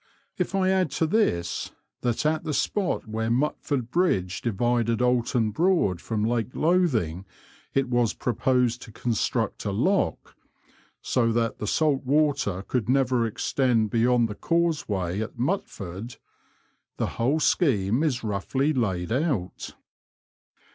If 0.35 0.55
I 0.55 0.69
add 0.71 0.89
to 0.93 1.05
this 1.05 1.73
that 2.01 2.25
at 2.25 2.43
the 2.43 2.55
spot 2.55 3.07
where 3.07 3.29
Mutford 3.29 3.91
Bridge 3.91 4.41
divided 4.41 4.99
Oulton 4.99 5.51
Broad 5.51 6.01
from 6.01 6.23
Lake 6.25 6.55
Lothing 6.55 7.23
ifc 7.75 7.85
was 7.85 8.15
proposed 8.15 8.81
to 8.81 8.91
construct 8.91 9.63
a 9.63 9.71
lock, 9.71 10.35
so 11.03 11.31
that 11.33 11.59
the 11.59 11.67
salt 11.67 12.03
water 12.03 12.63
could 12.63 12.89
never 12.89 13.27
extend 13.27 13.91
beyond 13.91 14.27
the 14.27 14.33
causeway 14.33 15.19
at 15.19 15.37
Mutford," 15.37 16.15
the 16.97 17.05
whole 17.21 17.39
scheme 17.39 18.01
is 18.01 18.23
roughly 18.23 18.73
laid 18.73 19.11
out. 19.11 19.75